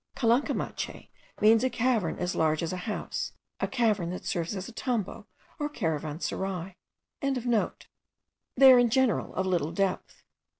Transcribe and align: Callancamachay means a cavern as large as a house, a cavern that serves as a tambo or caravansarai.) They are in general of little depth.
Callancamachay 0.15 1.09
means 1.41 1.63
a 1.63 1.69
cavern 1.69 2.17
as 2.17 2.33
large 2.33 2.63
as 2.63 2.73
a 2.73 2.89
house, 2.89 3.33
a 3.59 3.67
cavern 3.67 4.09
that 4.09 4.25
serves 4.25 4.55
as 4.55 4.67
a 4.67 4.71
tambo 4.71 5.27
or 5.59 5.69
caravansarai.) 5.69 6.73
They 8.57 8.71
are 8.73 8.79
in 8.79 8.89
general 8.89 9.31
of 9.35 9.45
little 9.45 9.71
depth. 9.71 10.23